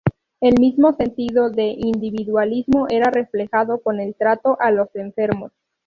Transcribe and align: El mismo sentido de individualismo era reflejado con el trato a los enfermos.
El 0.39 0.59
mismo 0.59 0.93
sentido 0.93 1.51
de 1.51 1.75
individualismo 1.77 2.87
era 2.89 3.11
reflejado 3.11 3.81
con 3.81 3.99
el 3.99 4.15
trato 4.15 4.57
a 4.59 4.71
los 4.71 4.87
enfermos. 4.95 5.51